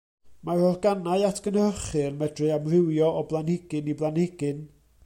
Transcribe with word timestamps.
Mae'r 0.47 0.63
organau 0.69 1.25
atgynhyrchu 1.27 2.01
yn 2.07 2.17
medru 2.23 2.51
amrywio 2.57 3.13
o 3.21 3.23
blanhigyn 3.35 3.95
i 3.97 3.99
blanhigyn. 4.03 4.69